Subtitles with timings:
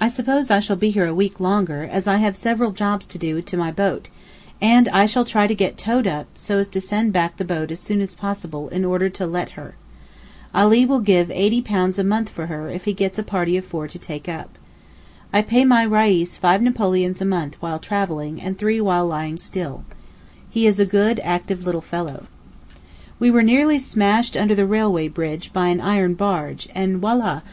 [0.00, 3.16] I suppose I shall be here a week longer as I have several jobs to
[3.16, 4.10] do to my boat,
[4.60, 7.70] and I shall try to get towed up so as to send back the boat
[7.70, 9.76] as soon as possible in order to let her.
[10.52, 13.86] Ali will give £80 a month for her if he gets a party of four
[13.86, 14.58] to take up.
[15.32, 19.84] I pay my Reis five napoleons a month while travelling and three while lying still.
[20.50, 22.26] He is a good, active little fellow.
[23.20, 27.44] We were nearly smashed under the railway bridge by an iron barge—and Wallah!